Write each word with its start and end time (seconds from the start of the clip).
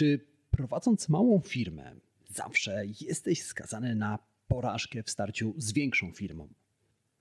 Czy 0.00 0.26
prowadząc 0.50 1.08
małą 1.08 1.40
firmę, 1.40 1.94
zawsze 2.28 2.84
jesteś 3.00 3.42
skazany 3.42 3.94
na 3.94 4.18
porażkę 4.48 5.02
w 5.02 5.10
starciu 5.10 5.54
z 5.56 5.72
większą 5.72 6.12
firmą? 6.12 6.48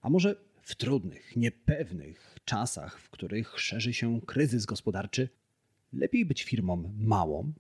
A 0.02 0.10
może 0.10 0.36
w 0.62 0.76
trudnych, 0.76 1.36
niepewnych 1.36 2.36
czasach, 2.46 3.00
w 3.00 3.10
których 3.10 3.60
szerzy 3.60 3.94
się 3.94 4.22
kryzys 4.22 4.66
gospodarczy, 4.66 5.30
lepiej 5.94 6.26
być 6.26 6.44
firmą 6.44 6.94
małą? 7.00 7.54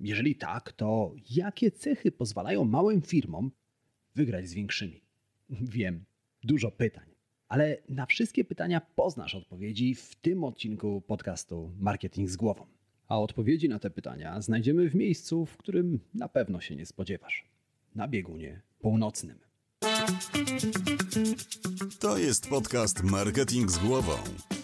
Jeżeli 0.00 0.36
tak, 0.36 0.72
to 0.72 1.14
jakie 1.30 1.70
cechy 1.70 2.12
pozwalają 2.12 2.64
małym 2.64 3.02
firmom 3.02 3.50
wygrać 4.14 4.48
z 4.48 4.54
większymi? 4.54 5.00
Wiem, 5.50 6.04
dużo 6.44 6.70
pytań, 6.70 7.06
ale 7.48 7.76
na 7.88 8.06
wszystkie 8.06 8.44
pytania 8.44 8.80
poznasz 8.80 9.34
odpowiedzi 9.34 9.94
w 9.94 10.14
tym 10.14 10.44
odcinku 10.44 11.00
podcastu 11.00 11.72
Marketing 11.78 12.28
z 12.30 12.36
głową. 12.36 12.79
A 13.10 13.18
odpowiedzi 13.18 13.68
na 13.68 13.78
te 13.78 13.90
pytania 13.90 14.40
znajdziemy 14.40 14.90
w 14.90 14.94
miejscu, 14.94 15.46
w 15.46 15.56
którym 15.56 16.00
na 16.14 16.28
pewno 16.28 16.60
się 16.60 16.76
nie 16.76 16.86
spodziewasz 16.86 17.44
na 17.94 18.08
biegunie 18.08 18.60
północnym. 18.80 19.38
To 22.00 22.18
jest 22.18 22.48
podcast 22.48 23.02
Marketing 23.02 23.70
z 23.70 23.78
głową. 23.78 24.12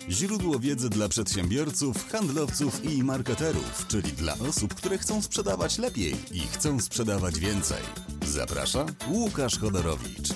Źródło 0.08 0.58
wiedzy 0.58 0.90
dla 0.90 1.08
przedsiębiorców, 1.08 2.08
handlowców 2.08 2.84
i 2.84 3.04
marketerów, 3.04 3.86
czyli 3.88 4.12
dla 4.12 4.34
osób, 4.34 4.74
które 4.74 4.98
chcą 4.98 5.22
sprzedawać 5.22 5.78
lepiej 5.78 6.14
i 6.32 6.40
chcą 6.40 6.80
sprzedawać 6.80 7.38
więcej. 7.38 7.82
Zaprasza 8.26 8.86
Łukasz 9.10 9.58
Chodorowicz. 9.58 10.35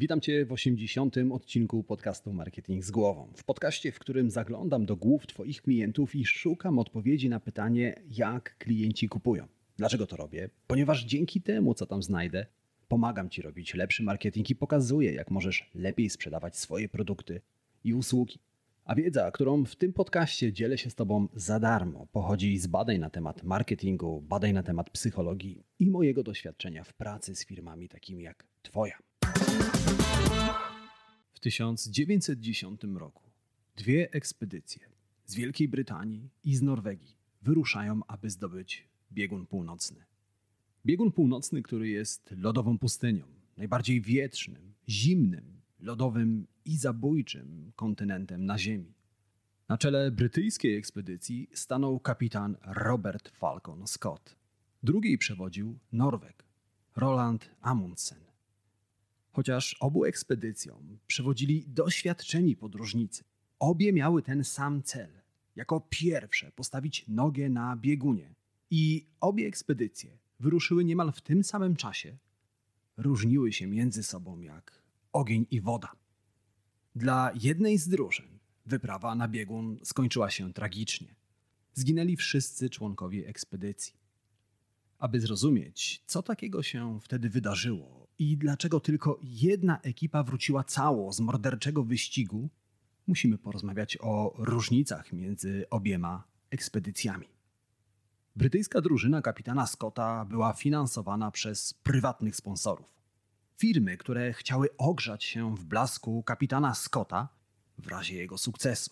Witam 0.00 0.20
Cię 0.20 0.44
w 0.44 0.52
80. 0.52 1.16
odcinku 1.32 1.82
podcastu 1.82 2.32
Marketing 2.32 2.84
z 2.84 2.90
Głową. 2.90 3.32
W 3.36 3.44
podcaście, 3.44 3.92
w 3.92 3.98
którym 3.98 4.30
zaglądam 4.30 4.86
do 4.86 4.96
głów 4.96 5.26
Twoich 5.26 5.62
klientów 5.62 6.14
i 6.14 6.24
szukam 6.24 6.78
odpowiedzi 6.78 7.28
na 7.28 7.40
pytanie, 7.40 8.02
jak 8.10 8.58
klienci 8.58 9.08
kupują. 9.08 9.46
Dlaczego 9.76 10.06
to 10.06 10.16
robię? 10.16 10.50
Ponieważ 10.66 11.04
dzięki 11.04 11.40
temu, 11.40 11.74
co 11.74 11.86
tam 11.86 12.02
znajdę, 12.02 12.46
pomagam 12.88 13.30
Ci 13.30 13.42
robić 13.42 13.74
lepszy 13.74 14.02
marketing 14.02 14.50
i 14.50 14.54
pokazuję, 14.54 15.12
jak 15.12 15.30
możesz 15.30 15.70
lepiej 15.74 16.10
sprzedawać 16.10 16.56
swoje 16.56 16.88
produkty 16.88 17.40
i 17.84 17.94
usługi. 17.94 18.38
A 18.84 18.94
wiedza, 18.94 19.30
którą 19.30 19.64
w 19.64 19.76
tym 19.76 19.92
podcaście 19.92 20.52
dzielę 20.52 20.78
się 20.78 20.90
z 20.90 20.94
Tobą 20.94 21.28
za 21.34 21.60
darmo, 21.60 22.06
pochodzi 22.12 22.58
z 22.58 22.66
badań 22.66 22.98
na 22.98 23.10
temat 23.10 23.42
marketingu, 23.42 24.20
badań 24.20 24.52
na 24.52 24.62
temat 24.62 24.90
psychologii 24.90 25.62
i 25.78 25.90
mojego 25.90 26.22
doświadczenia 26.22 26.84
w 26.84 26.94
pracy 26.94 27.36
z 27.36 27.46
firmami 27.46 27.88
takimi 27.88 28.22
jak 28.22 28.46
Twoja. 28.62 29.07
W 31.32 31.40
1910 31.40 32.80
roku 32.94 33.22
dwie 33.76 34.12
ekspedycje 34.12 34.88
z 35.26 35.34
Wielkiej 35.34 35.68
Brytanii 35.68 36.30
i 36.44 36.56
z 36.56 36.62
Norwegii 36.62 37.16
wyruszają, 37.42 38.00
aby 38.06 38.30
zdobyć 38.30 38.88
biegun 39.12 39.46
północny. 39.46 40.04
Biegun 40.86 41.12
północny, 41.12 41.62
który 41.62 41.88
jest 41.88 42.34
lodową 42.36 42.78
pustynią, 42.78 43.24
najbardziej 43.56 44.00
wietrznym, 44.00 44.74
zimnym, 44.88 45.60
lodowym 45.80 46.46
i 46.64 46.76
zabójczym 46.76 47.72
kontynentem 47.76 48.46
na 48.46 48.58
Ziemi. 48.58 48.94
Na 49.68 49.78
czele 49.78 50.10
brytyjskiej 50.10 50.76
ekspedycji 50.76 51.50
stanął 51.54 52.00
kapitan 52.00 52.56
Robert 52.62 53.28
Falcon 53.28 53.86
Scott. 53.86 54.36
Drugiej 54.82 55.18
przewodził 55.18 55.78
Norweg, 55.92 56.44
Roland 56.96 57.50
Amundsen. 57.60 58.27
Chociaż 59.32 59.76
obu 59.80 60.04
ekspedycjom 60.04 60.98
przewodzili 61.06 61.64
doświadczeni 61.66 62.56
podróżnicy, 62.56 63.24
obie 63.58 63.92
miały 63.92 64.22
ten 64.22 64.44
sam 64.44 64.82
cel 64.82 65.18
jako 65.58 65.86
pierwsze 65.90 66.52
postawić 66.52 67.04
nogę 67.08 67.48
na 67.48 67.76
biegunie. 67.76 68.34
I 68.70 69.06
obie 69.20 69.46
ekspedycje 69.46 70.18
wyruszyły 70.40 70.84
niemal 70.84 71.12
w 71.12 71.20
tym 71.20 71.44
samym 71.44 71.76
czasie, 71.76 72.18
różniły 72.96 73.52
się 73.52 73.66
między 73.66 74.02
sobą 74.02 74.40
jak 74.40 74.82
ogień 75.12 75.46
i 75.50 75.60
woda. 75.60 75.92
Dla 76.94 77.32
jednej 77.34 77.78
z 77.78 77.88
drużyn 77.88 78.38
wyprawa 78.66 79.14
na 79.14 79.28
biegun 79.28 79.78
skończyła 79.84 80.30
się 80.30 80.52
tragicznie. 80.52 81.14
Zginęli 81.74 82.16
wszyscy 82.16 82.70
członkowie 82.70 83.28
ekspedycji. 83.28 83.94
Aby 84.98 85.20
zrozumieć, 85.20 86.02
co 86.06 86.22
takiego 86.22 86.62
się 86.62 87.00
wtedy 87.00 87.30
wydarzyło 87.30 87.97
i 88.18 88.36
dlaczego 88.36 88.80
tylko 88.80 89.20
jedna 89.22 89.80
ekipa 89.80 90.22
wróciła 90.22 90.64
cało 90.64 91.12
z 91.12 91.20
morderczego 91.20 91.84
wyścigu, 91.84 92.48
musimy 93.06 93.38
porozmawiać 93.38 93.98
o 94.00 94.34
różnicach 94.38 95.12
między 95.12 95.64
obiema 95.70 96.24
ekspedycjami. 96.50 97.26
Brytyjska 98.36 98.80
drużyna 98.80 99.22
kapitana 99.22 99.66
Scotta 99.66 100.24
była 100.24 100.52
finansowana 100.52 101.30
przez 101.30 101.74
prywatnych 101.74 102.36
sponsorów. 102.36 102.98
Firmy, 103.56 103.96
które 103.96 104.32
chciały 104.32 104.68
ogrzać 104.76 105.24
się 105.24 105.56
w 105.56 105.64
blasku 105.64 106.22
kapitana 106.22 106.74
Scotta 106.74 107.28
w 107.78 107.86
razie 107.86 108.16
jego 108.16 108.38
sukcesu. 108.38 108.90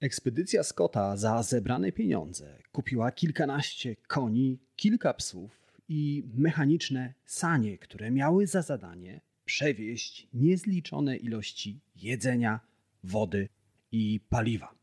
Ekspedycja 0.00 0.62
Scotta 0.62 1.16
za 1.16 1.42
zebrane 1.42 1.92
pieniądze 1.92 2.58
kupiła 2.72 3.12
kilkanaście 3.12 3.96
koni, 3.96 4.58
kilka 4.76 5.14
psów 5.14 5.59
i 5.92 6.24
mechaniczne 6.34 7.14
sanie, 7.26 7.78
które 7.78 8.10
miały 8.10 8.46
za 8.46 8.62
zadanie 8.62 9.20
przewieźć 9.44 10.28
niezliczone 10.32 11.16
ilości 11.16 11.80
jedzenia, 11.96 12.60
wody 13.04 13.48
i 13.92 14.20
paliwa. 14.28 14.74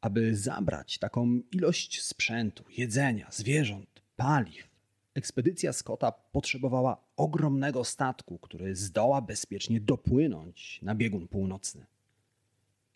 Aby 0.00 0.36
zabrać 0.36 0.98
taką 0.98 1.40
ilość 1.52 2.02
sprzętu, 2.02 2.64
jedzenia, 2.76 3.28
zwierząt, 3.30 4.02
paliw, 4.16 4.68
ekspedycja 5.14 5.72
Scotta 5.72 6.12
potrzebowała 6.12 7.04
ogromnego 7.16 7.84
statku, 7.84 8.38
który 8.38 8.76
zdoła 8.76 9.20
bezpiecznie 9.20 9.80
dopłynąć 9.80 10.82
na 10.82 10.94
biegun 10.94 11.28
północny. 11.28 11.86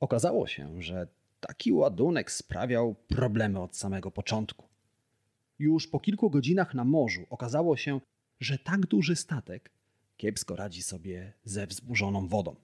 Okazało 0.00 0.46
się, 0.46 0.82
że 0.82 1.08
taki 1.40 1.72
ładunek 1.72 2.32
sprawiał 2.32 2.94
problemy 2.94 3.60
od 3.60 3.76
samego 3.76 4.10
początku. 4.10 4.73
Już 5.58 5.88
po 5.88 6.00
kilku 6.00 6.30
godzinach 6.30 6.74
na 6.74 6.84
morzu 6.84 7.26
okazało 7.30 7.76
się, 7.76 8.00
że 8.40 8.58
tak 8.58 8.86
duży 8.86 9.16
statek 9.16 9.70
kiepsko 10.16 10.56
radzi 10.56 10.82
sobie 10.82 11.32
ze 11.44 11.66
wzburzoną 11.66 12.28
wodą. 12.28 12.56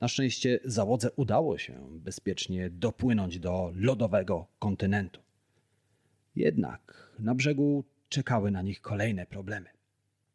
Na 0.00 0.08
szczęście 0.08 0.60
załodze 0.64 1.10
udało 1.16 1.58
się 1.58 1.98
bezpiecznie 2.00 2.70
dopłynąć 2.70 3.38
do 3.38 3.72
lodowego 3.74 4.46
kontynentu. 4.58 5.20
Jednak 6.36 7.12
na 7.18 7.34
brzegu 7.34 7.84
czekały 8.08 8.50
na 8.50 8.62
nich 8.62 8.80
kolejne 8.80 9.26
problemy. 9.26 9.68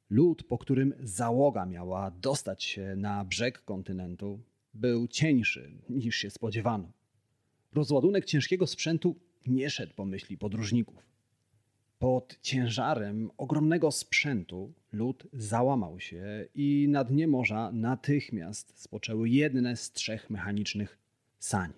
Lód, 0.10 0.44
po 0.44 0.58
którym 0.58 0.94
załoga 1.00 1.66
miała 1.66 2.12
dostać 2.12 2.64
się 2.64 2.96
na 2.96 3.26
brzeg 3.26 3.62
kontynentu, 3.66 4.40
był 4.74 5.08
cieńszy 5.08 5.72
niż 5.90 6.16
się 6.16 6.30
spodziewano. 6.30 6.92
Rozładunek 7.74 8.26
ciężkiego 8.26 8.68
sprzętu 8.68 9.16
nie 9.48 9.70
szedł 9.70 9.94
po 9.96 10.06
myśli 10.06 10.38
podróżników. 10.38 11.17
Pod 12.00 12.40
ciężarem 12.42 13.32
ogromnego 13.38 13.92
sprzętu 13.92 14.74
lód 14.92 15.28
załamał 15.34 16.00
się 16.00 16.46
i 16.56 16.88
na 16.90 17.04
dnie 17.04 17.28
morza 17.28 17.72
natychmiast 17.72 18.80
spoczęły 18.80 19.30
jedne 19.30 19.76
z 19.78 19.92
trzech 19.92 20.30
mechanicznych 20.30 20.98
sań. 21.40 21.74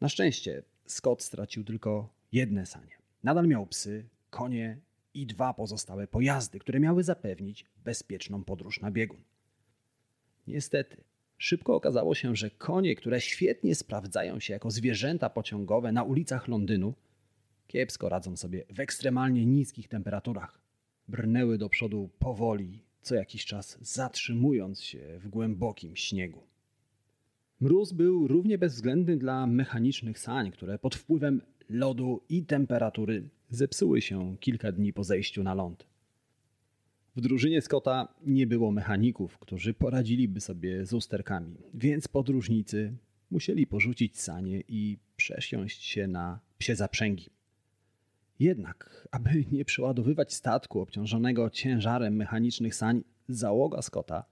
Na 0.00 0.08
szczęście 0.08 0.62
Scott 0.86 1.22
stracił 1.22 1.64
tylko 1.64 2.08
jedne 2.32 2.66
sanie. 2.66 2.98
Nadal 3.22 3.48
miał 3.48 3.66
psy, 3.66 4.04
konie 4.30 4.78
i 5.14 5.26
dwa 5.26 5.54
pozostałe 5.54 6.06
pojazdy, 6.06 6.58
które 6.58 6.80
miały 6.80 7.02
zapewnić 7.02 7.64
bezpieczną 7.84 8.44
podróż 8.44 8.80
na 8.80 8.90
biegun. 8.90 9.20
Niestety, 10.46 11.04
szybko 11.38 11.74
okazało 11.74 12.14
się, 12.14 12.36
że 12.36 12.50
konie, 12.50 12.94
które 12.94 13.20
świetnie 13.20 13.74
sprawdzają 13.74 14.40
się 14.40 14.52
jako 14.52 14.70
zwierzęta 14.70 15.30
pociągowe 15.30 15.92
na 15.92 16.02
ulicach 16.02 16.48
Londynu, 16.48 16.94
kiepsko 17.74 18.08
radzą 18.08 18.36
sobie 18.36 18.64
w 18.68 18.80
ekstremalnie 18.80 19.46
niskich 19.46 19.88
temperaturach. 19.88 20.60
Brnęły 21.08 21.58
do 21.58 21.68
przodu 21.68 22.10
powoli, 22.18 22.82
co 23.02 23.14
jakiś 23.14 23.44
czas 23.44 23.78
zatrzymując 23.80 24.82
się 24.82 25.18
w 25.18 25.28
głębokim 25.28 25.96
śniegu. 25.96 26.42
Mróz 27.60 27.92
był 27.92 28.28
równie 28.28 28.58
bezwzględny 28.58 29.16
dla 29.16 29.46
mechanicznych 29.46 30.18
sań, 30.18 30.50
które 30.50 30.78
pod 30.78 30.94
wpływem 30.94 31.42
lodu 31.68 32.20
i 32.28 32.44
temperatury 32.44 33.28
zepsuły 33.50 34.00
się 34.00 34.36
kilka 34.40 34.72
dni 34.72 34.92
po 34.92 35.04
zejściu 35.04 35.42
na 35.42 35.54
ląd. 35.54 35.86
W 37.16 37.20
drużynie 37.20 37.60
Scotta 37.60 38.14
nie 38.26 38.46
było 38.46 38.72
mechaników, 38.72 39.38
którzy 39.38 39.74
poradziliby 39.74 40.40
sobie 40.40 40.86
z 40.86 40.92
usterkami, 40.92 41.56
więc 41.74 42.08
podróżnicy 42.08 42.96
musieli 43.30 43.66
porzucić 43.66 44.20
sanie 44.20 44.62
i 44.68 44.98
przesiąść 45.16 45.84
się 45.84 46.06
na 46.06 46.40
psie 46.58 46.76
zaprzęgi. 46.76 47.33
Jednak, 48.40 49.08
aby 49.10 49.44
nie 49.52 49.64
przeładowywać 49.64 50.34
statku 50.34 50.80
obciążonego 50.80 51.50
ciężarem 51.50 52.16
mechanicznych 52.16 52.74
sań, 52.74 53.04
załoga 53.28 53.82
Scotta 53.82 54.24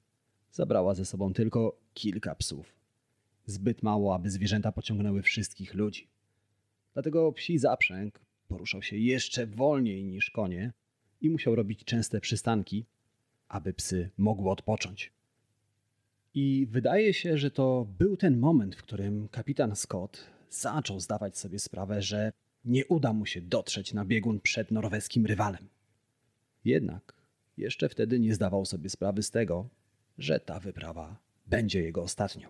zabrała 0.53 0.95
ze 0.95 1.05
sobą 1.05 1.33
tylko 1.33 1.79
kilka 1.95 2.35
psów. 2.35 2.75
Zbyt 3.47 3.83
mało, 3.83 4.15
aby 4.15 4.31
zwierzęta 4.31 4.73
pociągnęły 4.73 5.23
wszystkich 5.23 5.75
ludzi. 5.75 6.09
Dlatego 6.95 7.33
psi 7.33 7.59
zaprzęg 7.59 8.21
poruszał 8.49 8.83
się 8.83 8.97
jeszcze 8.97 9.47
wolniej 9.47 10.05
niż 10.05 10.31
konie 10.31 10.73
i 11.21 11.31
musiał 11.31 11.55
robić 11.55 11.85
częste 11.85 12.21
przystanki, 12.21 12.85
aby 13.49 13.75
psy 13.75 14.11
mogły 14.19 14.51
odpocząć. 14.51 15.13
I 16.35 16.67
wydaje 16.71 17.15
się, 17.15 17.39
że 17.39 17.51
to 17.51 17.87
był 17.99 18.17
ten 18.17 18.39
moment, 18.39 18.77
w 18.77 18.83
którym 18.83 19.29
kapitan 19.29 19.77
Scott 19.77 20.27
zaczął 20.51 21.01
zdawać 21.01 21.39
sobie 21.39 21.59
sprawę, 21.59 22.03
że 22.03 22.33
nie 22.65 22.87
uda 22.87 23.13
mu 23.13 23.27
się 23.27 23.41
dotrzeć 23.41 23.93
na 23.93 24.05
biegun 24.05 24.41
przed 24.41 24.71
norweskim 24.71 25.27
rywalem. 25.27 25.69
Jednak 26.65 27.15
jeszcze 27.57 27.89
wtedy 27.89 28.21
nie 28.21 28.35
zdawał 28.35 28.65
sobie 28.65 28.91
sprawy 28.91 29.23
z 29.23 29.31
tego, 29.31 29.69
że 30.19 30.41
ta 30.41 30.61
wyprawa 30.61 31.17
będzie 31.47 31.83
jego 31.83 32.03
ostatnią. 32.03 32.49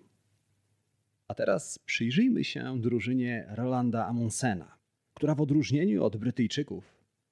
A 1.29 1.35
teraz 1.35 1.79
przyjrzyjmy 1.79 2.44
się 2.44 2.81
drużynie 2.81 3.47
Rolanda 3.49 4.06
Amundsena, 4.06 4.79
która 5.14 5.35
w 5.35 5.41
odróżnieniu 5.41 6.05
od 6.05 6.17
Brytyjczyków 6.17 6.85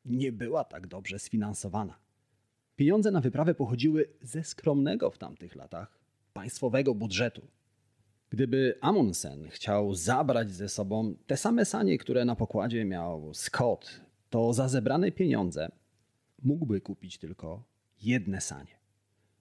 nie 0.04 0.32
była 0.32 0.64
tak 0.64 0.86
dobrze 0.86 1.18
sfinansowana. 1.18 1.98
Pieniądze 2.76 3.10
na 3.10 3.20
wyprawę 3.20 3.54
pochodziły 3.54 4.08
ze 4.22 4.44
skromnego 4.44 5.10
w 5.10 5.18
tamtych 5.18 5.56
latach 5.56 5.98
państwowego 6.32 6.94
budżetu. 6.94 7.46
Gdyby 8.30 8.78
Amundsen 8.80 9.48
chciał 9.48 9.94
zabrać 9.94 10.50
ze 10.50 10.68
sobą 10.68 11.14
te 11.26 11.36
same 11.36 11.64
sanie, 11.64 11.98
które 11.98 12.24
na 12.24 12.36
pokładzie 12.36 12.84
miał 12.84 13.34
Scott, 13.34 14.00
to 14.30 14.52
za 14.52 14.68
zebrane 14.68 15.12
pieniądze 15.12 15.68
mógłby 16.42 16.80
kupić 16.80 17.18
tylko 17.18 17.64
jedne 18.02 18.40
sanie. 18.40 18.78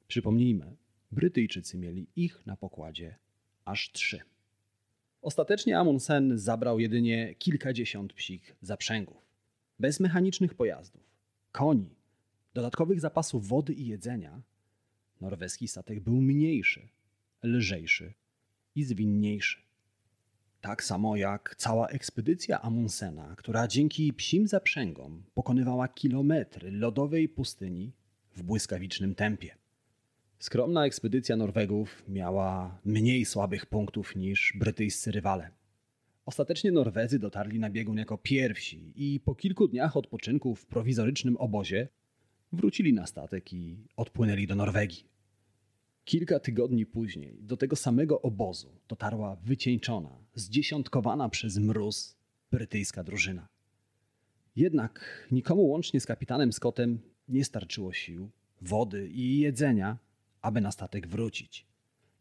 Przypomnijmy, 0.08 0.76
Brytyjczycy 1.12 1.78
mieli 1.78 2.08
ich 2.16 2.46
na 2.46 2.58
pokładzie 2.58 3.16
aż 3.66 3.92
trzy. 3.92 4.20
Ostatecznie 5.22 5.80
Amundsen 5.80 6.38
zabrał 6.38 6.80
jedynie 6.80 7.36
kilkadziesiąt 7.36 8.14
psich 8.14 8.56
zaprzęgów. 8.62 9.18
Bez 9.80 10.00
mechanicznych 10.00 10.54
pojazdów, 10.54 11.04
koni, 11.52 11.96
dodatkowych 12.54 13.00
zapasów 13.00 13.48
wody 13.48 13.74
i 13.74 13.88
jedzenia, 13.88 14.42
norweski 15.22 15.68
statek 15.68 16.00
był 16.00 16.22
mniejszy, 16.22 16.90
lżejszy 17.44 18.14
i 18.75 18.83
zwinniejszy. 18.83 19.57
Tak 20.62 20.83
samo 20.83 21.16
jak 21.16 21.56
cała 21.57 21.88
ekspedycja 21.88 22.62
Amundsena, 22.62 23.36
która 23.38 23.68
dzięki 23.68 24.13
psim 24.13 24.48
zaprzęgom 24.48 25.24
pokonywała 25.33 25.88
kilometry 25.88 26.71
lodowej 26.71 27.30
pustyni 27.30 27.92
w 28.36 28.44
błyskawicznym 28.44 29.16
tempie. 29.16 29.56
Skromna 30.39 30.86
ekspedycja 30.86 31.36
Norwegów 31.36 32.04
miała 32.07 32.80
mniej 32.86 33.25
słabych 33.25 33.66
punktów 33.66 34.16
niż 34.16 34.54
brytyjscy 34.60 35.12
rywale. 35.12 35.51
Ostatecznie 36.25 36.71
Norwedzy 36.71 37.19
dotarli 37.19 37.60
na 37.60 37.69
biegun 37.69 37.98
jako 37.98 38.18
pierwsi 38.18 38.94
i 38.95 39.19
po 39.19 39.36
kilku 39.36 39.68
dniach 39.68 39.98
odpoczynku 39.98 40.56
w 40.56 40.66
prowizorycznym 40.66 41.38
obozie 41.38 41.88
wrócili 42.51 42.94
na 42.94 43.07
statek 43.07 43.54
i 43.54 43.77
odpłynęli 43.95 44.48
do 44.48 44.56
Norwegii. 44.56 45.09
Kilka 46.10 46.40
tygodni 46.40 46.86
później 46.86 47.38
do 47.42 47.58
tego 47.58 47.76
samego 47.76 48.22
obozu 48.22 48.70
dotarła 48.88 49.36
wycieńczona, 49.36 50.10
zdziesiątkowana 50.36 51.30
przez 51.30 51.58
mróz 51.58 52.16
brytyjska 52.52 53.04
drużyna. 53.04 53.48
Jednak 54.56 55.28
nikomu 55.32 55.68
łącznie 55.68 56.00
z 56.00 56.06
kapitanem 56.06 56.54
Scottem 56.54 57.00
nie 57.28 57.46
starczyło 57.46 57.94
sił, 57.94 58.30
wody 58.62 59.10
i 59.10 59.40
jedzenia, 59.40 59.98
aby 60.42 60.62
na 60.62 60.72
statek 60.72 61.08
wrócić. 61.08 61.66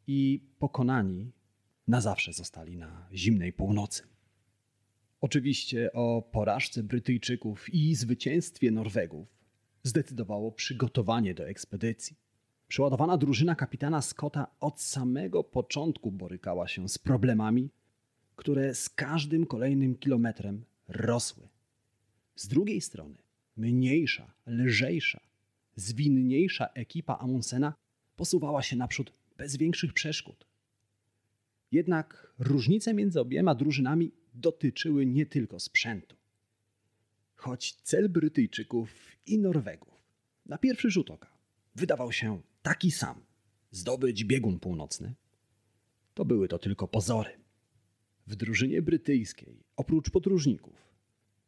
I 0.06 0.40
pokonani 0.58 1.32
na 1.86 2.00
zawsze 2.00 2.32
zostali 2.32 2.76
na 2.76 3.08
zimnej 3.12 3.52
północy. 3.52 4.02
Oczywiście 5.20 5.92
o 5.92 6.22
porażce 6.32 6.82
Brytyjczyków 6.82 7.74
i 7.74 7.94
zwycięstwie 7.94 8.70
Norwegów 8.70 9.28
zdecydowało 9.82 10.52
przygotowanie 10.52 11.34
do 11.34 11.48
ekspedycji. 11.48 12.27
Przeładowana 12.68 13.16
drużyna 13.16 13.54
kapitana 13.54 14.02
Scotta 14.02 14.46
od 14.60 14.80
samego 14.80 15.44
początku 15.44 16.12
borykała 16.12 16.68
się 16.68 16.88
z 16.88 16.98
problemami, 16.98 17.70
które 18.36 18.74
z 18.74 18.88
każdym 18.88 19.46
kolejnym 19.46 19.94
kilometrem 19.94 20.64
rosły. 20.88 21.48
Z 22.36 22.48
drugiej 22.48 22.80
strony, 22.80 23.18
mniejsza, 23.56 24.34
lżejsza, 24.46 25.20
zwinniejsza 25.76 26.66
ekipa 26.66 27.18
Amundsena 27.18 27.74
posuwała 28.16 28.62
się 28.62 28.76
naprzód 28.76 29.12
bez 29.36 29.56
większych 29.56 29.92
przeszkód. 29.92 30.46
Jednak 31.72 32.32
różnice 32.38 32.94
między 32.94 33.20
obiema 33.20 33.54
drużynami 33.54 34.12
dotyczyły 34.34 35.06
nie 35.06 35.26
tylko 35.26 35.60
sprzętu. 35.60 36.16
Choć 37.34 37.72
cel 37.72 38.08
Brytyjczyków 38.08 38.90
i 39.26 39.38
Norwegów 39.38 40.02
na 40.46 40.58
pierwszy 40.58 40.90
rzut 40.90 41.10
oka 41.10 41.38
wydawał 41.74 42.12
się 42.12 42.40
taki 42.68 42.90
sam 42.90 43.20
zdobyć 43.70 44.24
biegun 44.24 44.60
północny, 44.60 45.14
to 46.14 46.24
były 46.24 46.48
to 46.48 46.58
tylko 46.58 46.88
pozory. 46.88 47.30
W 48.26 48.36
drużynie 48.36 48.82
brytyjskiej, 48.82 49.64
oprócz 49.76 50.10
podróżników, 50.10 50.94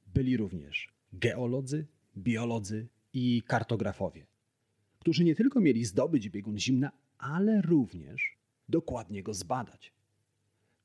byli 0.06 0.36
również 0.36 0.94
geolodzy, 1.12 1.86
biolodzy 2.16 2.88
i 3.12 3.42
kartografowie, 3.46 4.26
którzy 4.98 5.24
nie 5.24 5.34
tylko 5.34 5.60
mieli 5.60 5.84
zdobyć 5.84 6.28
biegun 6.28 6.58
zimna, 6.58 6.92
ale 7.18 7.62
również 7.62 8.38
dokładnie 8.68 9.22
go 9.22 9.34
zbadać. 9.34 9.92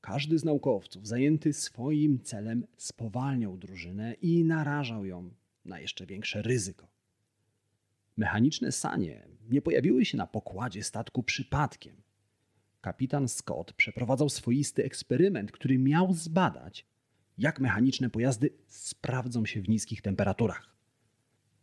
Każdy 0.02 0.40
z 0.40 0.44
naukowców 0.44 1.08
zajęty 1.08 1.54
swoim 1.54 2.20
celem 2.20 2.68
spowalniał 2.78 3.58
drużynę 3.58 4.14
i 4.14 4.44
narażał 4.44 5.06
ją 5.06 5.30
na 5.66 5.80
jeszcze 5.80 6.06
większe 6.06 6.42
ryzyko. 6.42 6.94
Mechaniczne 8.17 8.72
sanie 8.72 9.27
nie 9.50 9.62
pojawiły 9.62 10.05
się 10.05 10.17
na 10.17 10.27
pokładzie 10.27 10.84
statku 10.84 11.24
przypadkiem. 11.24 12.01
Kapitan 12.81 13.27
Scott 13.27 13.74
przeprowadzał 13.74 14.29
swoisty 14.29 14.84
eksperyment, 14.84 15.51
który 15.51 15.77
miał 15.77 16.13
zbadać, 16.13 16.86
jak 17.38 17.60
mechaniczne 17.60 18.10
pojazdy 18.10 18.50
sprawdzą 18.67 19.45
się 19.45 19.62
w 19.62 19.69
niskich 19.69 20.01
temperaturach. 20.01 20.75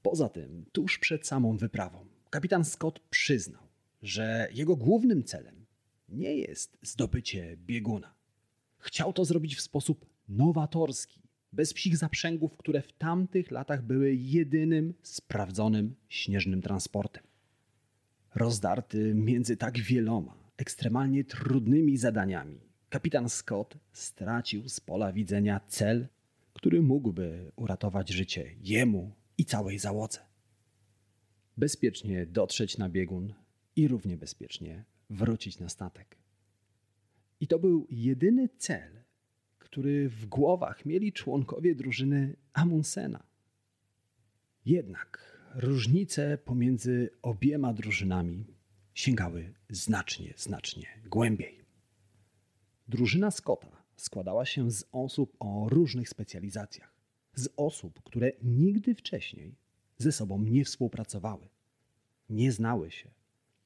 Poza 0.03 0.29
tym, 0.29 0.65
tuż 0.73 0.99
przed 0.99 1.27
samą 1.27 1.57
wyprawą, 1.57 2.07
kapitan 2.31 2.65
Scott 2.65 3.01
przyznał, 3.01 3.63
że 4.03 4.49
jego 4.53 4.77
głównym 4.77 5.25
celem 5.25 5.67
nie 6.09 6.37
jest 6.37 6.79
zdobycie 6.83 7.57
bieguna. 7.57 8.15
Chciał 8.79 9.13
to 9.13 9.25
zrobić 9.25 9.57
w 9.57 9.61
sposób 9.61 10.07
nowatorski, 10.29 11.21
bez 11.53 11.75
psich 11.75 11.97
zaprzęgów, 11.97 12.57
które 12.57 12.83
w 12.83 12.93
tamtych 12.93 13.51
latach 13.51 13.83
były 13.83 14.15
jedynym 14.15 14.95
sprawdzonym 15.03 15.95
śnieżnym 16.09 16.63
transportem. 16.63 17.23
Rozdarty 18.35 19.15
między 19.15 19.57
tak 19.57 19.79
wieloma, 19.79 20.37
ekstremalnie 20.57 21.25
trudnymi 21.25 21.97
zadaniami, 21.97 22.61
kapitan 22.89 23.29
Scott 23.29 23.79
stracił 23.93 24.69
z 24.69 24.81
pola 24.81 25.13
widzenia 25.13 25.61
cel, 25.69 26.09
który 26.55 26.83
mógłby 26.83 27.53
uratować 27.57 28.11
życie 28.11 28.55
jemu 28.61 29.13
i 29.39 29.45
całej 29.45 29.79
załodze. 29.79 30.19
Bezpiecznie 31.57 32.27
dotrzeć 32.27 32.79
na 32.79 32.89
biegun 32.89 33.35
i 33.77 33.89
równie 33.89 34.17
bezpiecznie 34.17 34.85
wrócić 35.11 35.59
na 35.59 35.69
statek. 35.69 36.19
I 37.41 37.47
to 37.47 37.59
był 37.59 37.87
jedyny 37.91 38.49
cel, 38.59 39.02
który 39.73 40.09
w 40.09 40.27
głowach 40.27 40.87
mieli 40.87 41.13
członkowie 41.13 41.75
drużyny 41.75 42.37
Amundsena. 42.53 43.23
Jednak 44.65 45.39
różnice 45.55 46.39
pomiędzy 46.39 47.11
obiema 47.23 47.73
drużynami 47.73 48.45
sięgały 48.95 49.55
znacznie, 49.71 50.35
znacznie 50.37 50.87
głębiej. 51.07 51.65
Drużyna 52.89 53.31
Scotta 53.31 53.83
składała 53.97 54.45
się 54.45 54.71
z 54.71 54.85
osób 54.93 55.37
o 55.39 55.69
różnych 55.69 56.09
specjalizacjach, 56.09 56.95
z 57.35 57.49
osób, 57.57 58.03
które 58.03 58.33
nigdy 58.43 58.95
wcześniej 58.95 59.55
ze 59.99 60.13
sobą 60.13 60.43
nie 60.43 60.65
współpracowały, 60.65 61.49
nie 62.31 62.53
znały 62.53 62.91
się, 62.91 63.11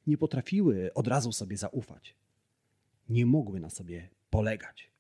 nie 0.06 0.18
potrafiły 0.18 0.94
od 0.94 1.08
razu 1.08 1.32
sobie 1.32 1.56
zaufać, 1.56 2.16
nie 3.08 3.26
mogły 3.26 3.60
na 3.60 3.70
sobie 3.70 4.08
polegać. 4.30 4.95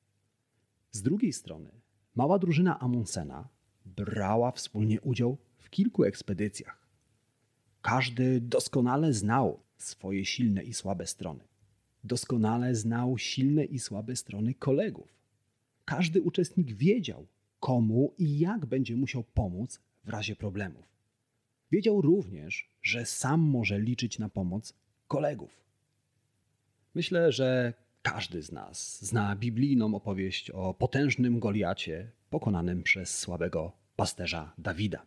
Z 0.96 1.02
drugiej 1.02 1.32
strony, 1.32 1.70
mała 2.14 2.38
drużyna 2.38 2.80
Amundsena 2.80 3.48
brała 3.84 4.52
wspólnie 4.52 5.00
udział 5.00 5.38
w 5.58 5.70
kilku 5.70 6.04
ekspedycjach. 6.04 6.88
Każdy 7.82 8.40
doskonale 8.40 9.12
znał 9.12 9.60
swoje 9.76 10.24
silne 10.24 10.62
i 10.62 10.74
słabe 10.74 11.06
strony. 11.06 11.44
Doskonale 12.04 12.74
znał 12.74 13.18
silne 13.18 13.64
i 13.64 13.78
słabe 13.78 14.16
strony 14.16 14.54
kolegów. 14.54 15.08
Każdy 15.84 16.22
uczestnik 16.22 16.72
wiedział, 16.72 17.26
komu 17.60 18.14
i 18.18 18.38
jak 18.38 18.66
będzie 18.66 18.96
musiał 18.96 19.24
pomóc 19.24 19.80
w 20.04 20.08
razie 20.08 20.36
problemów. 20.36 20.84
Wiedział 21.72 22.02
również, 22.02 22.70
że 22.82 23.06
sam 23.06 23.40
może 23.40 23.80
liczyć 23.80 24.18
na 24.18 24.28
pomoc 24.28 24.74
kolegów. 25.08 25.64
Myślę, 26.94 27.32
że 27.32 27.74
każdy 28.12 28.42
z 28.42 28.52
nas 28.52 29.04
zna 29.04 29.36
biblijną 29.36 29.94
opowieść 29.94 30.50
o 30.50 30.74
potężnym 30.74 31.40
Goliacie 31.40 32.10
pokonanym 32.30 32.82
przez 32.82 33.18
słabego 33.18 33.72
pasterza 33.96 34.52
Dawida. 34.58 35.06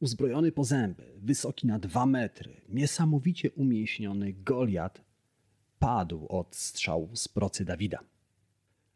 Uzbrojony 0.00 0.52
po 0.52 0.64
zęby, 0.64 1.12
wysoki 1.16 1.66
na 1.66 1.78
dwa 1.78 2.06
metry, 2.06 2.60
niesamowicie 2.68 3.50
umięśniony 3.50 4.32
Goliat 4.32 5.04
padł 5.78 6.26
od 6.28 6.56
strzału 6.56 7.16
z 7.16 7.28
procy 7.28 7.64
Dawida. 7.64 7.98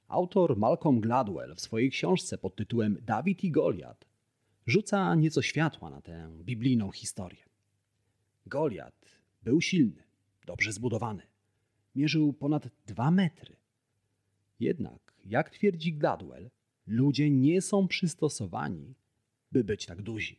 Autor 0.09 0.57
Malcolm 0.57 1.00
Gladwell 1.00 1.55
w 1.55 1.61
swojej 1.61 1.91
książce 1.91 2.38
pod 2.38 2.57
tytułem 2.57 2.97
Dawid 3.07 3.45
i 3.45 3.50
Goliat 3.50 4.05
rzuca 4.67 5.14
nieco 5.14 5.43
światła 5.43 5.91
na 5.91 6.00
tę 6.00 6.31
biblijną 6.43 6.91
historię. 6.91 7.45
Goliat 8.47 9.05
był 9.43 9.61
silny, 9.61 10.02
dobrze 10.47 10.73
zbudowany. 10.73 11.32
Mierzył 11.94 12.32
ponad 12.32 12.68
dwa 12.87 13.11
metry. 13.11 13.56
Jednak, 14.61 15.14
jak 15.25 15.50
twierdzi 15.50 15.92
Gladwell, 15.92 16.50
ludzie 16.87 17.30
nie 17.30 17.62
są 17.62 17.88
przystosowani, 17.88 18.94
by 19.52 19.64
być 19.64 19.87
tak 19.87 20.02
duzi. 20.02 20.38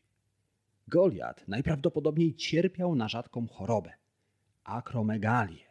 Goliat 0.88 1.48
najprawdopodobniej 1.48 2.36
cierpiał 2.36 2.96
na 2.96 3.08
rzadką 3.08 3.48
chorobę 3.48 3.94
akromegalię, 4.64 5.66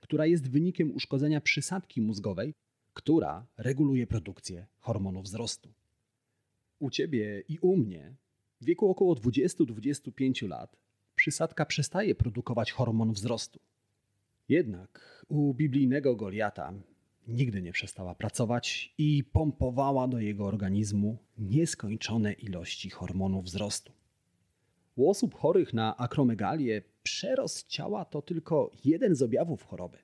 która 0.00 0.26
jest 0.26 0.50
wynikiem 0.50 0.94
uszkodzenia 0.94 1.40
przysadki 1.40 2.02
mózgowej, 2.02 2.54
która 2.94 3.46
reguluje 3.56 4.06
produkcję 4.06 4.66
hormonu 4.78 5.22
wzrostu. 5.22 5.72
U 6.78 6.90
ciebie 6.90 7.42
i 7.48 7.58
u 7.58 7.76
mnie 7.76 8.14
w 8.60 8.64
wieku 8.64 8.90
około 8.90 9.14
20-25 9.14 10.48
lat 10.48 10.76
przysadka 11.14 11.66
przestaje 11.66 12.14
produkować 12.14 12.72
hormon 12.72 13.12
wzrostu. 13.12 13.60
Jednak 14.48 15.24
u 15.28 15.54
biblijnego 15.54 16.16
Goliata 16.16 16.72
nigdy 17.28 17.62
nie 17.62 17.72
przestała 17.72 18.14
pracować 18.14 18.94
i 18.98 19.24
pompowała 19.24 20.08
do 20.08 20.20
jego 20.20 20.44
organizmu 20.44 21.18
nieskończone 21.38 22.32
ilości 22.32 22.90
hormonu 22.90 23.42
wzrostu. 23.42 23.92
U 24.96 25.10
osób 25.10 25.34
chorych 25.34 25.74
na 25.74 25.96
akromegalię 25.96 26.82
przerost 27.02 27.68
ciała 27.68 28.04
to 28.04 28.22
tylko 28.22 28.70
jeden 28.84 29.14
z 29.14 29.22
objawów 29.22 29.62
choroby. 29.62 29.98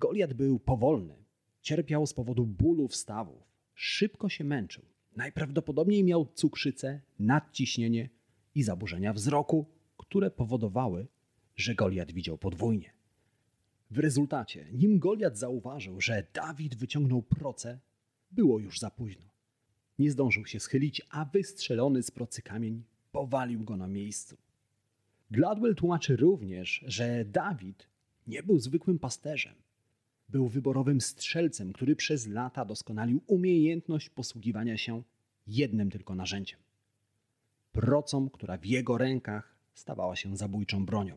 Goliat 0.00 0.34
był 0.34 0.58
powolny, 0.58 1.14
cierpiał 1.62 2.06
z 2.06 2.14
powodu 2.14 2.46
bólu 2.46 2.88
wstawów, 2.88 3.42
szybko 3.74 4.28
się 4.28 4.44
męczył. 4.44 4.84
Najprawdopodobniej 5.16 6.04
miał 6.04 6.26
cukrzycę, 6.34 7.00
nadciśnienie 7.18 8.08
i 8.54 8.62
zaburzenia 8.62 9.12
wzroku, 9.12 9.66
które 9.96 10.30
powodowały, 10.30 11.06
że 11.56 11.74
Goliat 11.74 12.12
widział 12.12 12.38
podwójnie. 12.38 12.95
W 13.90 13.98
rezultacie, 13.98 14.66
nim 14.72 14.98
Goliat 14.98 15.38
zauważył, 15.38 16.00
że 16.00 16.26
Dawid 16.32 16.74
wyciągnął 16.74 17.22
proce, 17.22 17.78
było 18.30 18.58
już 18.58 18.78
za 18.78 18.90
późno. 18.90 19.26
Nie 19.98 20.10
zdążył 20.10 20.46
się 20.46 20.60
schylić, 20.60 21.02
a 21.10 21.24
wystrzelony 21.24 22.02
z 22.02 22.10
procy 22.10 22.42
kamień 22.42 22.82
powalił 23.12 23.64
go 23.64 23.76
na 23.76 23.88
miejscu. 23.88 24.36
Gladwell 25.30 25.74
tłumaczy 25.74 26.16
również, 26.16 26.84
że 26.86 27.24
Dawid 27.24 27.88
nie 28.26 28.42
był 28.42 28.58
zwykłym 28.58 28.98
pasterzem. 28.98 29.54
Był 30.28 30.48
wyborowym 30.48 31.00
strzelcem, 31.00 31.72
który 31.72 31.96
przez 31.96 32.26
lata 32.26 32.64
doskonalił 32.64 33.20
umiejętność 33.26 34.08
posługiwania 34.08 34.76
się 34.76 35.02
jednym 35.46 35.90
tylko 35.90 36.14
narzędziem 36.14 36.66
procą, 37.76 38.30
która 38.30 38.56
w 38.56 38.66
jego 38.66 38.98
rękach 38.98 39.56
stawała 39.74 40.16
się 40.16 40.36
zabójczą 40.36 40.86
bronią. 40.86 41.16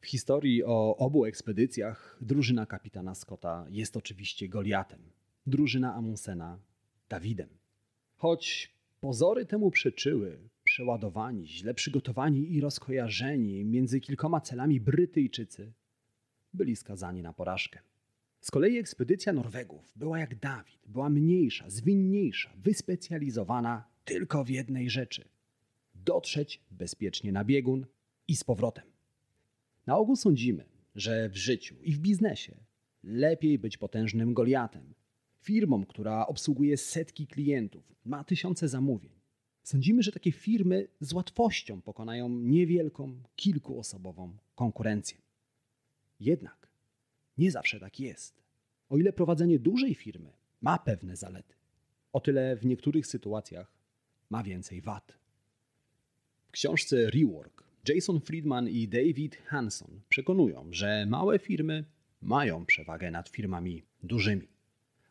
W 0.00 0.06
historii 0.06 0.64
o 0.64 0.96
obu 0.96 1.24
ekspedycjach 1.24 2.18
drużyna 2.20 2.66
kapitana 2.66 3.14
Scotta 3.14 3.66
jest 3.68 3.96
oczywiście 3.96 4.48
Goliatem, 4.48 5.00
drużyna 5.46 5.94
Amundsena 5.94 6.58
Dawidem. 7.08 7.48
Choć 8.16 8.74
pozory 9.00 9.46
temu 9.46 9.70
przeczyły, 9.70 10.38
przeładowani, 10.64 11.46
źle 11.46 11.74
przygotowani 11.74 12.52
i 12.52 12.60
rozkojarzeni 12.60 13.64
między 13.64 14.00
kilkoma 14.00 14.40
celami 14.40 14.80
Brytyjczycy 14.80 15.72
byli 16.54 16.76
skazani 16.76 17.22
na 17.22 17.32
porażkę. 17.32 17.80
Z 18.40 18.50
kolei 18.50 18.78
ekspedycja 18.78 19.32
Norwegów 19.32 19.92
była 19.96 20.18
jak 20.18 20.38
Dawid, 20.38 20.80
była 20.86 21.10
mniejsza, 21.10 21.70
zwinniejsza, 21.70 22.50
wyspecjalizowana 22.56 23.84
tylko 24.04 24.44
w 24.44 24.48
jednej 24.48 24.90
rzeczy 24.90 25.28
dotrzeć 25.94 26.60
bezpiecznie 26.70 27.32
na 27.32 27.44
biegun 27.44 27.86
i 28.28 28.36
z 28.36 28.44
powrotem. 28.44 28.89
Na 29.90 29.96
ogół 29.96 30.16
sądzimy, 30.16 30.64
że 30.94 31.28
w 31.28 31.36
życiu 31.36 31.76
i 31.82 31.92
w 31.92 31.98
biznesie 31.98 32.56
lepiej 33.02 33.58
być 33.58 33.76
potężnym 33.76 34.34
Goliatem, 34.34 34.94
firmą, 35.40 35.86
która 35.86 36.26
obsługuje 36.26 36.76
setki 36.76 37.26
klientów, 37.26 37.94
ma 38.04 38.24
tysiące 38.24 38.68
zamówień. 38.68 39.12
Sądzimy, 39.62 40.02
że 40.02 40.12
takie 40.12 40.32
firmy 40.32 40.88
z 41.00 41.12
łatwością 41.12 41.82
pokonają 41.82 42.28
niewielką, 42.28 43.22
kilkuosobową 43.36 44.36
konkurencję. 44.54 45.18
Jednak 46.20 46.70
nie 47.38 47.50
zawsze 47.50 47.80
tak 47.80 48.00
jest. 48.00 48.42
O 48.88 48.98
ile 48.98 49.12
prowadzenie 49.12 49.58
dużej 49.58 49.94
firmy 49.94 50.32
ma 50.60 50.78
pewne 50.78 51.16
zalety, 51.16 51.54
o 52.12 52.20
tyle 52.20 52.56
w 52.56 52.66
niektórych 52.66 53.06
sytuacjach 53.06 53.72
ma 54.30 54.42
więcej 54.42 54.80
wad. 54.80 55.18
W 56.48 56.50
książce 56.50 57.10
Rework 57.10 57.69
Jason 57.94 58.20
Friedman 58.20 58.68
i 58.68 58.88
David 58.88 59.36
Hanson 59.36 60.00
przekonują, 60.08 60.68
że 60.70 61.06
małe 61.06 61.38
firmy 61.38 61.84
mają 62.22 62.66
przewagę 62.66 63.10
nad 63.10 63.28
firmami 63.28 63.82
dużymi. 64.02 64.48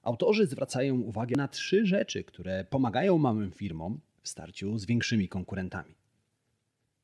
Autorzy 0.02 0.48
zwracają 0.48 1.00
uwagę 1.00 1.36
na 1.36 1.48
trzy 1.48 1.86
rzeczy, 1.86 2.24
które 2.24 2.66
pomagają 2.70 3.18
małym 3.18 3.52
firmom 3.52 4.00
w 4.22 4.30
starciu 4.30 4.78
z 4.78 4.86
większymi 4.86 5.28
konkurentami. 5.28 5.96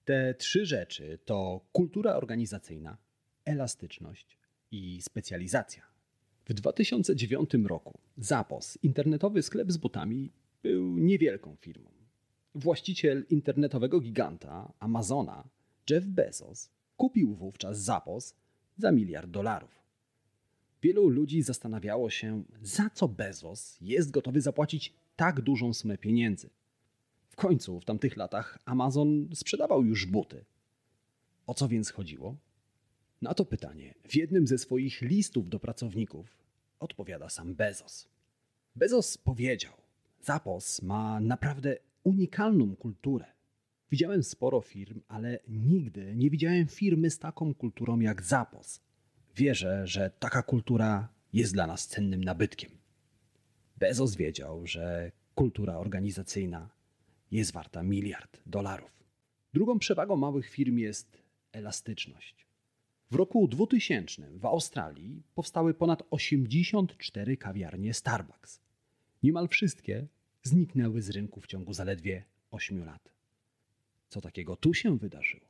Te 0.06 0.34
trzy 0.34 0.66
rzeczy 0.66 1.20
to 1.26 1.66
kultura 1.72 2.16
organizacyjna, 2.16 2.98
elastyczność 3.46 4.38
i 4.72 5.02
specjalizacja. 5.02 5.84
W 6.46 6.54
2009 6.54 7.50
roku 7.66 8.00
Zapos, 8.18 8.78
internetowy 8.84 9.44
sklep 9.44 9.72
z 9.72 9.78
butami, 9.78 10.32
był 10.64 10.98
niewielką 10.98 11.56
firmą. 11.56 11.90
Właściciel 12.56 13.26
internetowego 13.30 14.00
giganta 14.00 14.74
Amazona, 14.80 15.44
Jeff 15.90 16.06
Bezos, 16.06 16.70
kupił 16.98 17.36
wówczas 17.36 17.80
Zapos 17.80 18.36
za 18.78 18.92
miliard 18.92 19.32
dolarów. 19.32 19.86
Wielu 20.82 21.10
ludzi 21.10 21.42
zastanawiało 21.42 22.10
się, 22.10 22.44
za 22.62 22.90
co 22.90 23.08
Bezos 23.08 23.78
jest 23.82 24.12
gotowy 24.12 24.42
zapłacić 24.42 24.94
tak 25.16 25.42
dużą 25.42 25.74
sumę 25.74 25.98
pieniędzy. 25.98 26.50
W 27.28 27.36
końcu 27.36 27.80
w 27.80 27.86
tamtych 27.86 28.18
latach 28.18 28.60
Amazon 28.66 29.30
sprzedawał 29.34 29.86
już 29.86 30.06
buty. 30.06 30.46
O 31.48 31.54
co 31.54 31.68
więc 31.68 31.92
chodziło? 31.92 32.36
Na 33.22 33.34
to 33.34 33.46
pytanie 33.46 33.94
w 34.08 34.16
jednym 34.16 34.48
ze 34.48 34.58
swoich 34.58 35.02
listów 35.02 35.50
do 35.50 35.60
pracowników 35.60 36.38
odpowiada 36.80 37.30
sam 37.30 37.56
Bezos. 37.56 38.08
Bezos 38.76 39.18
powiedział: 39.18 39.74
Zapos 40.22 40.82
ma 40.82 41.20
naprawdę 41.20 41.78
unikalną 42.04 42.76
kulturę. 42.76 43.35
Widziałem 43.92 44.24
sporo 44.24 44.62
firm, 44.62 45.02
ale 45.08 45.40
nigdy 45.48 46.16
nie 46.16 46.30
widziałem 46.30 46.68
firmy 46.68 47.10
z 47.10 47.20
taką 47.20 47.54
kulturą 47.54 48.00
jak 48.00 48.24
Zapos. 48.24 48.82
Wierzę, 49.36 49.88
że 49.88 50.12
taka 50.20 50.44
kultura 50.44 51.10
jest 51.34 51.54
dla 51.54 51.68
nas 51.68 51.88
cennym 51.88 52.24
nabytkiem. 52.24 52.72
Bezos 53.78 54.16
wiedział, 54.16 54.68
że 54.68 55.12
kultura 55.36 55.78
organizacyjna 55.78 56.70
jest 57.32 57.52
warta 57.52 57.84
miliard 57.84 58.42
dolarów. 58.46 59.04
Drugą 59.54 59.80
przewagą 59.80 60.16
małych 60.16 60.50
firm 60.50 60.78
jest 60.78 61.22
elastyczność. 61.52 62.48
W 63.12 63.16
roku 63.16 63.48
2000 63.48 64.40
w 64.40 64.46
Australii 64.46 65.24
powstały 65.36 65.74
ponad 65.74 66.04
84 66.10 67.38
kawiarnie 67.38 67.94
Starbucks. 67.94 68.62
Niemal 69.24 69.48
wszystkie 69.48 70.08
zniknęły 70.44 71.02
z 71.02 71.10
rynku 71.10 71.42
w 71.42 71.48
ciągu 71.48 71.74
zaledwie 71.74 72.24
8 72.52 72.86
lat. 72.86 73.15
Co 74.10 74.22
takiego 74.22 74.56
tu 74.56 74.74
się 74.74 74.98
wydarzyło? 74.98 75.48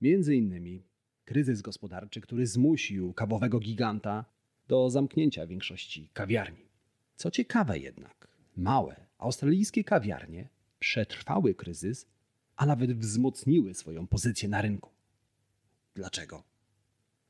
Między 0.00 0.36
innymi 0.36 0.82
kryzys 1.24 1.62
gospodarczy, 1.62 2.20
który 2.20 2.46
zmusił 2.46 3.12
kawowego 3.12 3.60
giganta 3.60 4.24
do 4.68 4.90
zamknięcia 4.90 5.46
większości 5.46 6.08
kawiarni. 6.12 6.68
Co 7.16 7.30
ciekawe 7.30 7.78
jednak, 7.78 8.28
małe 8.56 9.06
australijskie 9.18 9.84
kawiarnie 9.84 10.48
przetrwały 10.78 11.54
kryzys, 11.54 12.06
a 12.56 12.66
nawet 12.66 12.98
wzmocniły 12.98 13.74
swoją 13.74 14.06
pozycję 14.06 14.48
na 14.48 14.62
rynku. 14.62 14.90
Dlaczego? 15.94 16.44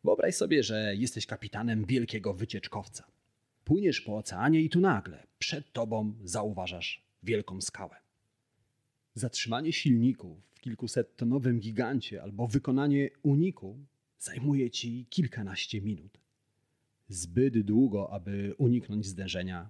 Wyobraź 0.05 0.35
sobie, 0.35 0.62
że 0.62 0.95
jesteś 0.97 1.27
kapitanem 1.27 1.85
wielkiego 1.85 2.35
wycieczkowca. 2.35 3.05
Płyniesz 3.65 4.01
po 4.01 4.17
oceanie 4.17 4.61
i 4.61 4.71
tu 4.71 4.81
nagle 4.81 5.27
przed 5.39 5.73
tobą 5.73 6.15
zauważasz 6.25 7.05
wielką 7.23 7.61
skałę. 7.61 8.02
Zatrzymanie 9.14 9.73
silników 9.73 10.38
w 10.54 10.61
kilkusettonowym 10.61 11.61
gigancie 11.61 12.23
albo 12.23 12.47
wykonanie 12.47 13.11
uniku 13.23 13.78
zajmuje 14.19 14.71
ci 14.71 15.07
kilkanaście 15.11 15.81
minut. 15.81 16.21
Zbyt 17.09 17.61
długo, 17.61 18.12
aby 18.12 18.54
uniknąć 18.59 19.07
zderzenia 19.07 19.69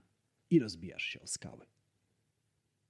i 0.50 0.58
rozbijasz 0.58 1.02
się 1.02 1.20
o 1.20 1.26
skały. 1.26 1.66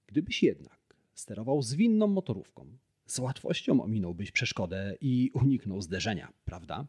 Gdybyś 0.07 0.43
jednak 0.43 0.97
sterował 1.15 1.63
zwinną 1.63 2.07
motorówką, 2.07 2.67
z 3.07 3.19
łatwością 3.19 3.83
ominąłbyś 3.83 4.31
przeszkodę 4.31 4.97
i 5.01 5.31
uniknął 5.35 5.83
zderzenia, 5.83 6.33
prawda? 6.45 6.87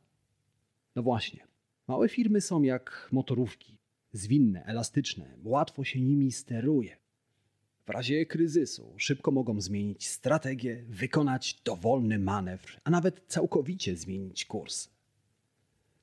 No 0.96 1.03
właśnie. 1.03 1.48
Małe 1.88 2.10
firmy 2.10 2.41
są 2.41 2.63
jak 2.63 3.10
motorówki. 3.12 3.77
Zwinne, 4.12 4.65
elastyczne, 4.65 5.38
łatwo 5.43 5.84
się 5.84 6.01
nimi 6.01 6.32
steruje. 6.32 6.98
W 7.86 7.90
razie 7.90 8.25
kryzysu 8.25 8.94
szybko 8.98 9.32
mogą 9.32 9.62
zmienić 9.62 10.08
strategię, 10.08 10.84
wykonać 10.90 11.62
dowolny 11.66 12.20
manewr, 12.20 12.78
a 12.84 12.90
nawet 12.90 13.22
całkowicie 13.28 13.96
zmienić 13.96 14.46
kurs. 14.46 14.90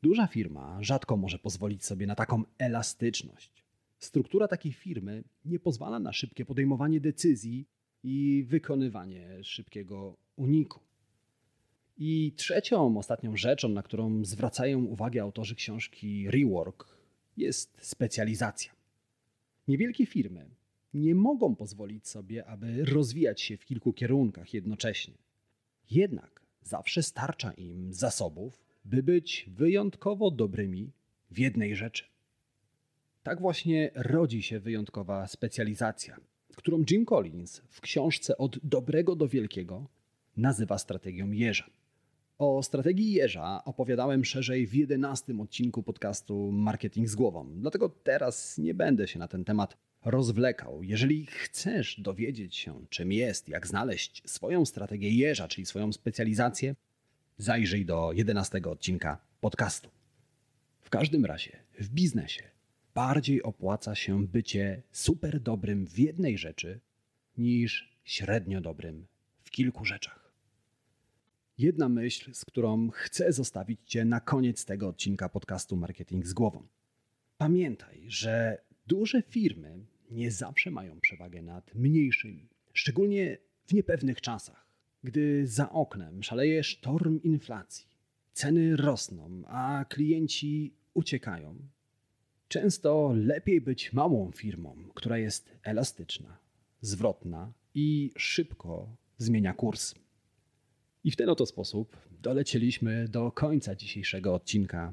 Duża 0.02 0.26
firma 0.26 0.78
rzadko 0.80 1.16
może 1.16 1.38
pozwolić 1.38 1.84
sobie 1.84 2.06
na 2.06 2.14
taką 2.14 2.42
elastyczność. 2.58 3.64
Struktura 3.98 4.48
takiej 4.48 4.72
firmy 4.72 5.24
nie 5.44 5.58
pozwala 5.58 6.00
na 6.00 6.12
szybkie 6.12 6.44
podejmowanie 6.44 7.00
decyzji 7.00 7.66
i 8.02 8.44
wykonywanie 8.48 9.44
szybkiego 9.44 10.16
uniku. 10.36 10.80
I 11.98 12.32
trzecią, 12.36 12.98
ostatnią 12.98 13.36
rzeczą, 13.36 13.68
na 13.68 13.82
którą 13.82 14.24
zwracają 14.24 14.84
uwagę 14.84 15.22
autorzy 15.22 15.54
książki 15.54 16.30
Rework, 16.30 16.96
jest 17.36 17.78
specjalizacja. 17.80 18.72
Niewielkie 19.68 20.06
firmy 20.06 20.59
nie 20.94 21.14
mogą 21.14 21.56
pozwolić 21.56 22.08
sobie, 22.08 22.46
aby 22.46 22.84
rozwijać 22.84 23.40
się 23.40 23.56
w 23.56 23.64
kilku 23.64 23.92
kierunkach 23.92 24.54
jednocześnie. 24.54 25.14
Jednak 25.90 26.42
zawsze 26.62 27.02
starcza 27.02 27.52
im 27.52 27.92
zasobów, 27.92 28.64
by 28.84 29.02
być 29.02 29.50
wyjątkowo 29.52 30.30
dobrymi 30.30 30.92
w 31.30 31.38
jednej 31.38 31.76
rzeczy. 31.76 32.04
Tak 33.22 33.40
właśnie 33.40 33.90
rodzi 33.94 34.42
się 34.42 34.60
wyjątkowa 34.60 35.26
specjalizacja, 35.26 36.16
którą 36.56 36.84
Jim 36.90 37.04
Collins 37.04 37.62
w 37.68 37.80
książce 37.80 38.38
Od 38.38 38.58
dobrego 38.58 39.16
do 39.16 39.28
wielkiego 39.28 39.86
nazywa 40.36 40.78
strategią 40.78 41.30
jeża. 41.30 41.70
O 42.38 42.62
strategii 42.62 43.12
jeża 43.12 43.64
opowiadałem 43.64 44.24
szerzej 44.24 44.66
w 44.66 44.74
jedenastym 44.74 45.40
odcinku 45.40 45.82
podcastu 45.82 46.52
Marketing 46.52 47.08
z 47.08 47.14
głową, 47.14 47.46
dlatego 47.56 47.88
teraz 47.88 48.58
nie 48.58 48.74
będę 48.74 49.08
się 49.08 49.18
na 49.18 49.28
ten 49.28 49.44
temat 49.44 49.76
rozwlekał. 50.04 50.82
Jeżeli 50.82 51.26
chcesz 51.26 52.00
dowiedzieć 52.00 52.56
się, 52.56 52.86
czym 52.88 53.12
jest, 53.12 53.48
jak 53.48 53.66
znaleźć 53.66 54.22
swoją 54.26 54.66
strategię 54.66 55.10
jeża, 55.10 55.48
czyli 55.48 55.66
swoją 55.66 55.92
specjalizację, 55.92 56.74
zajrzyj 57.38 57.86
do 57.86 58.12
jedenastego 58.12 58.70
odcinka 58.70 59.18
podcastu. 59.40 59.90
W 60.80 60.90
każdym 60.90 61.24
razie 61.24 61.56
w 61.78 61.88
biznesie 61.88 62.42
bardziej 62.94 63.42
opłaca 63.42 63.94
się 63.94 64.26
bycie 64.26 64.82
super 64.92 65.40
dobrym 65.40 65.86
w 65.86 65.98
jednej 65.98 66.38
rzeczy 66.38 66.80
niż 67.38 67.98
średnio 68.04 68.60
dobrym 68.60 69.06
w 69.42 69.50
kilku 69.50 69.84
rzeczach. 69.84 70.32
Jedna 71.58 71.88
myśl, 71.88 72.34
z 72.34 72.44
którą 72.44 72.90
chcę 72.90 73.32
zostawić 73.32 73.80
Cię 73.86 74.04
na 74.04 74.20
koniec 74.20 74.64
tego 74.64 74.88
odcinka 74.88 75.28
podcastu 75.28 75.76
Marketing 75.76 76.26
z 76.26 76.32
głową. 76.32 76.66
Pamiętaj, 77.38 78.04
że 78.08 78.62
duże 78.90 79.22
firmy 79.22 79.84
nie 80.10 80.30
zawsze 80.30 80.70
mają 80.70 81.00
przewagę 81.00 81.42
nad 81.42 81.74
mniejszymi, 81.74 82.48
szczególnie 82.72 83.38
w 83.66 83.72
niepewnych 83.72 84.20
czasach, 84.20 84.66
gdy 85.04 85.46
za 85.46 85.70
oknem 85.70 86.22
szaleje 86.22 86.64
sztorm 86.64 87.20
inflacji, 87.22 87.86
ceny 88.32 88.76
rosną, 88.76 89.42
a 89.46 89.84
klienci 89.88 90.74
uciekają 90.94 91.58
Często 92.50 93.12
lepiej 93.16 93.60
być 93.60 93.92
małą 93.92 94.30
firmą, 94.32 94.76
która 94.94 95.18
jest 95.18 95.48
elastyczna, 95.62 96.38
zwrotna 96.80 97.52
i 97.74 98.12
szybko 98.16 98.96
zmienia 99.18 99.54
kurs. 99.54 99.94
I 101.04 101.10
w 101.10 101.16
ten 101.16 101.28
oto 101.28 101.46
sposób 101.46 101.96
dolecieliśmy 102.22 103.08
do 103.08 103.32
końca 103.32 103.74
dzisiejszego 103.74 104.34
odcinka. 104.34 104.92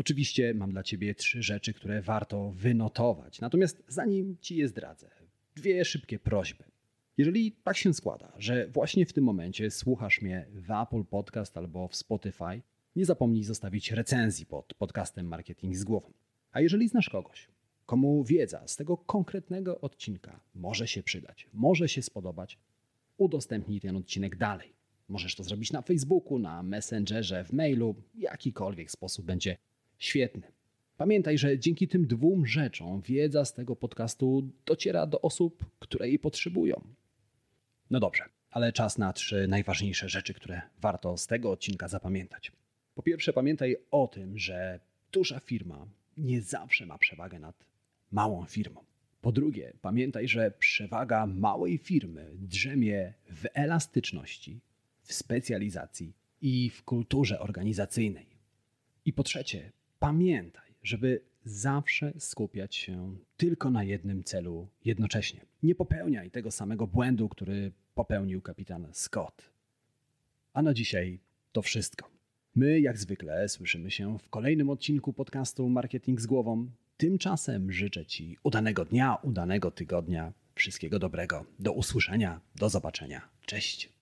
Oczywiście 0.00 0.54
mam 0.54 0.70
dla 0.70 0.82
Ciebie 0.82 1.14
trzy 1.14 1.42
rzeczy, 1.42 1.72
które 1.72 2.02
warto 2.02 2.50
wynotować. 2.50 3.40
Natomiast 3.40 3.82
zanim 3.88 4.36
Ci 4.40 4.56
je 4.56 4.68
zdradzę, 4.68 5.10
dwie 5.56 5.84
szybkie 5.84 6.18
prośby. 6.18 6.64
Jeżeli 7.18 7.52
tak 7.52 7.76
się 7.76 7.94
składa, 7.94 8.32
że 8.38 8.68
właśnie 8.68 9.06
w 9.06 9.12
tym 9.12 9.24
momencie 9.24 9.70
słuchasz 9.70 10.22
mnie 10.22 10.46
w 10.52 10.70
Apple 10.70 11.04
Podcast 11.04 11.56
albo 11.56 11.88
w 11.88 11.96
Spotify, 11.96 12.62
nie 12.96 13.04
zapomnij 13.04 13.44
zostawić 13.44 13.92
recenzji 13.92 14.46
pod 14.46 14.74
podcastem 14.74 15.26
Marketing 15.26 15.76
z 15.76 15.84
głową. 15.84 16.12
A 16.52 16.60
jeżeli 16.60 16.88
znasz 16.88 17.08
kogoś, 17.08 17.48
komu 17.86 18.24
wiedza 18.24 18.68
z 18.68 18.76
tego 18.76 18.96
konkretnego 18.96 19.80
odcinka 19.80 20.40
może 20.54 20.88
się 20.88 21.02
przydać, 21.02 21.48
może 21.52 21.88
się 21.88 22.02
spodobać, 22.02 22.58
udostępnij 23.16 23.80
ten 23.80 23.96
odcinek 23.96 24.36
dalej. 24.36 24.72
Możesz 25.08 25.34
to 25.34 25.44
zrobić 25.44 25.72
na 25.72 25.82
Facebooku, 25.82 26.38
na 26.38 26.62
Messengerze, 26.62 27.44
w 27.44 27.52
mailu, 27.52 27.94
jakikolwiek 28.14 28.90
sposób 28.90 29.26
będzie 29.26 29.56
świetny. 30.00 30.52
Pamiętaj, 30.96 31.38
że 31.38 31.58
dzięki 31.58 31.88
tym 31.88 32.06
dwóm 32.06 32.46
rzeczom 32.46 33.00
wiedza 33.00 33.44
z 33.44 33.54
tego 33.54 33.76
podcastu 33.76 34.50
dociera 34.66 35.06
do 35.06 35.20
osób, 35.20 35.64
które 35.78 36.08
jej 36.08 36.18
potrzebują. 36.18 36.80
No 37.90 38.00
dobrze, 38.00 38.24
ale 38.50 38.72
czas 38.72 38.98
na 38.98 39.12
trzy 39.12 39.48
najważniejsze 39.48 40.08
rzeczy, 40.08 40.34
które 40.34 40.62
warto 40.80 41.16
z 41.16 41.26
tego 41.26 41.50
odcinka 41.50 41.88
zapamiętać. 41.88 42.52
Po 42.94 43.02
pierwsze, 43.02 43.32
pamiętaj 43.32 43.76
o 43.90 44.08
tym, 44.08 44.38
że 44.38 44.80
duża 45.12 45.40
firma 45.40 45.86
nie 46.16 46.42
zawsze 46.42 46.86
ma 46.86 46.98
przewagę 46.98 47.38
nad 47.38 47.64
małą 48.10 48.44
firmą. 48.44 48.84
Po 49.20 49.32
drugie, 49.32 49.72
pamiętaj, 49.82 50.28
że 50.28 50.50
przewaga 50.50 51.26
małej 51.26 51.78
firmy 51.78 52.30
drzemie 52.34 53.14
w 53.26 53.46
elastyczności, 53.54 54.60
w 55.02 55.12
specjalizacji 55.12 56.12
i 56.40 56.70
w 56.70 56.84
kulturze 56.84 57.40
organizacyjnej. 57.40 58.26
I 59.04 59.12
po 59.12 59.22
trzecie, 59.22 59.72
pamiętaj, 60.00 60.74
żeby 60.82 61.20
zawsze 61.44 62.12
skupiać 62.18 62.76
się 62.76 63.16
tylko 63.36 63.70
na 63.70 63.84
jednym 63.84 64.24
celu 64.24 64.68
jednocześnie. 64.84 65.40
Nie 65.62 65.74
popełniaj 65.74 66.30
tego 66.30 66.50
samego 66.50 66.86
błędu, 66.86 67.28
który 67.28 67.72
popełnił 67.94 68.42
kapitan 68.42 68.88
Scott. 68.92 69.50
A 70.52 70.62
na 70.62 70.74
dzisiaj 70.74 71.20
to 71.52 71.62
wszystko. 71.62 72.10
My, 72.54 72.80
jak 72.80 72.98
zwykle, 72.98 73.48
słyszymy 73.48 73.90
się 73.90 74.18
w 74.18 74.28
kolejnym 74.28 74.70
odcinku 74.70 75.12
podcastu 75.12 75.68
Marketing 75.68 76.20
z 76.20 76.26
Głową. 76.26 76.70
Tymczasem 76.96 77.72
życzę 77.72 78.06
Ci 78.06 78.36
udanego 78.42 78.84
dnia, 78.84 79.14
udanego 79.22 79.70
tygodnia, 79.70 80.32
wszystkiego 80.54 80.98
dobrego. 80.98 81.44
Do 81.58 81.72
usłyszenia, 81.72 82.40
do 82.56 82.68
zobaczenia. 82.68 83.28
Cześć. 83.46 83.99